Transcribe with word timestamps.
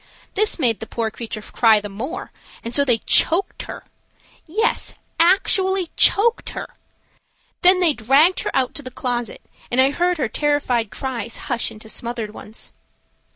This 0.33 0.57
made 0.57 0.79
the 0.79 0.87
poor 0.87 1.11
creature 1.11 1.43
cry 1.43 1.79
the 1.79 1.87
more, 1.87 2.31
and 2.63 2.73
so 2.73 2.83
they 2.83 3.03
choked 3.05 3.61
her. 3.69 3.83
Yes, 4.47 4.95
actually 5.19 5.91
choked 5.95 6.49
her. 6.57 6.73
Then 7.61 7.81
they 7.81 7.93
dragged 7.93 8.39
her 8.39 8.49
out 8.55 8.73
to 8.73 8.81
the 8.81 8.89
closet, 8.89 9.43
and 9.69 9.79
I 9.79 9.91
heard 9.91 10.17
her 10.17 10.27
terrified 10.27 10.89
cries 10.89 11.37
hush 11.51 11.69
into 11.69 11.87
smothered 11.87 12.33
ones. 12.33 12.73